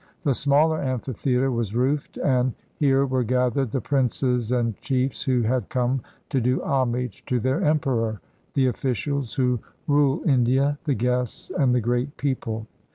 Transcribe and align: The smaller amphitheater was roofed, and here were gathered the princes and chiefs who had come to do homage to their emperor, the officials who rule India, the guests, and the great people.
The 0.23 0.33
smaller 0.33 0.81
amphitheater 0.81 1.51
was 1.51 1.75
roofed, 1.75 2.17
and 2.17 2.53
here 2.73 3.05
were 3.05 3.23
gathered 3.23 3.69
the 3.69 3.81
princes 3.81 4.51
and 4.51 4.75
chiefs 4.77 5.21
who 5.21 5.43
had 5.43 5.69
come 5.69 6.01
to 6.29 6.41
do 6.41 6.59
homage 6.63 7.23
to 7.27 7.39
their 7.39 7.61
emperor, 7.63 8.19
the 8.55 8.65
officials 8.65 9.35
who 9.35 9.59
rule 9.85 10.23
India, 10.25 10.79
the 10.85 10.95
guests, 10.95 11.51
and 11.51 11.75
the 11.75 11.81
great 11.81 12.17
people. 12.17 12.65